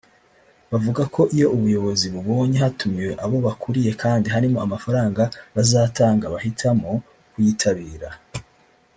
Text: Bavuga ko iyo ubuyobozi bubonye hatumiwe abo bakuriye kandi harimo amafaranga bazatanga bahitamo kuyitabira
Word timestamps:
Bavuga 0.71 1.03
ko 1.15 1.21
iyo 1.35 1.47
ubuyobozi 1.55 2.05
bubonye 2.13 2.57
hatumiwe 2.63 3.13
abo 3.23 3.37
bakuriye 3.45 3.91
kandi 4.03 4.27
harimo 4.35 4.57
amafaranga 4.65 5.23
bazatanga 5.55 6.25
bahitamo 6.33 6.91
kuyitabira 7.31 8.09